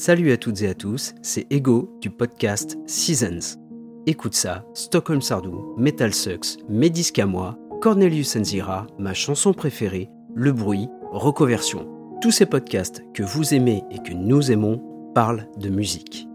[0.00, 3.58] Salut à toutes et à tous, c'est Ego du podcast Seasons.
[4.06, 10.52] Écoute ça, Stockholm Sardou, Metal Sucks, Mes à moi, Cornelius Enzira, ma chanson préférée, Le
[10.52, 11.86] bruit, Reconversion.
[12.22, 14.82] Tous ces podcasts que vous aimez et que nous aimons
[15.14, 16.26] parlent de musique.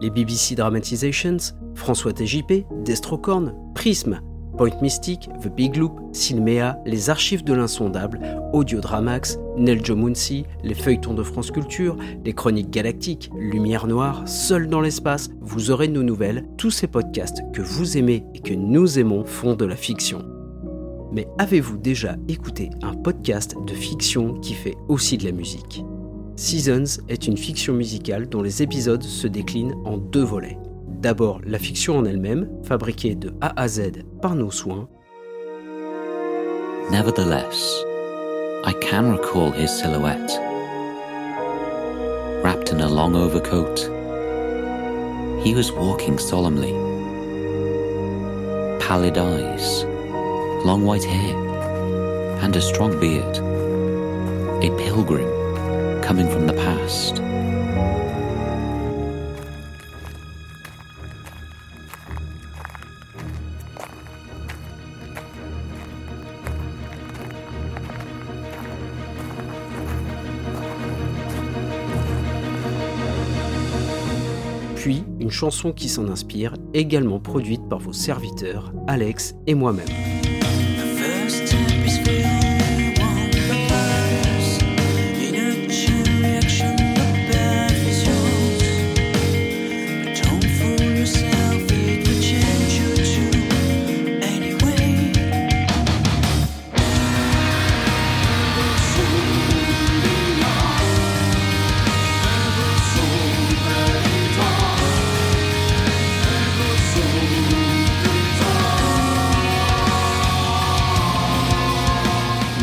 [0.00, 1.38] Les BBC Dramatizations,
[1.74, 4.20] François TJP, Destrocorn, Prism,
[4.56, 8.20] Point Mystic, The Big Loop, Silmea, les archives de l'insondable,
[8.52, 14.80] Audiodramax, Neljo Munsi, les feuilletons de France Culture, les chroniques galactiques, Lumière Noire, Seul dans
[14.80, 19.24] l'espace, vous aurez nos nouvelles, tous ces podcasts que vous aimez et que nous aimons
[19.24, 20.24] font de la fiction.
[21.12, 25.84] Mais avez-vous déjà écouté un podcast de fiction qui fait aussi de la musique?
[26.36, 30.58] Seasons est une fiction musicale dont les épisodes se déclinent en deux volets.
[31.00, 34.88] D'abord la fiction en elle-même, fabriquée de A à Z par nos soins.
[36.90, 37.84] Nevertheless,
[38.64, 40.38] I can recall his silhouette.
[42.42, 43.90] Wrapped in a long overcoat,
[45.42, 46.72] he was walking solemnly.
[48.80, 49.84] Pallid eyes,
[50.64, 51.36] long white hair,
[52.42, 53.36] and a strong beard.
[54.62, 55.28] A pilgrim
[56.02, 57.20] coming from the past.
[74.84, 79.88] Puis une chanson qui s'en inspire, également produite par vos serviteurs, Alex et moi-même.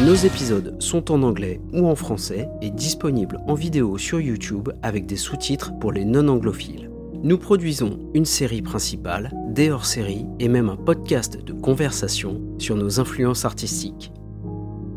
[0.06, 5.06] Nos épisodes sont en anglais ou en français et disponibles en vidéo sur YouTube avec
[5.06, 6.90] des sous-titres pour les non-anglophiles.
[7.22, 13.00] Nous produisons une série principale, des hors-séries et même un podcast de conversation sur nos
[13.00, 14.12] influences artistiques.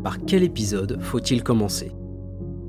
[0.03, 1.91] Par quel épisode faut-il commencer?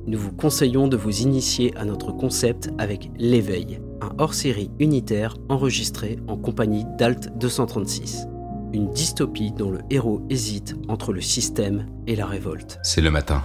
[0.07, 6.19] Nous vous conseillons de vous initier à notre concept avec L'éveil, un hors-série unitaire enregistré
[6.29, 8.27] en compagnie d'Alt 236
[8.76, 12.78] une dystopie dont le héros hésite entre le système et la révolte.
[12.82, 13.42] C'est le matin.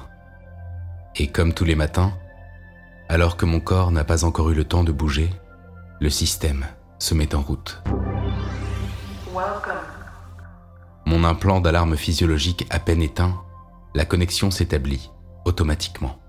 [1.15, 2.11] Et comme tous les matins,
[3.07, 5.29] alors que mon corps n'a pas encore eu le temps de bouger,
[6.01, 6.65] le système
[6.99, 7.81] se met en route.
[11.05, 13.41] Mon implant d'alarme physiologique à peine éteint,
[13.95, 15.11] la connexion s'établit
[15.45, 16.19] automatiquement.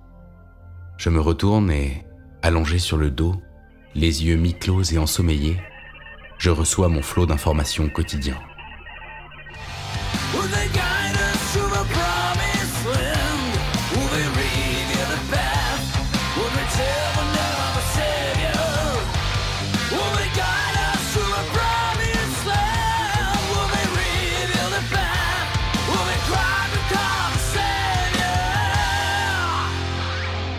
[0.96, 2.06] Je me retourne et,
[2.40, 3.34] allongé sur le dos,
[3.96, 5.60] les yeux mi-clos et ensommeillés,
[6.38, 8.36] je reçois mon flot d'informations quotidien.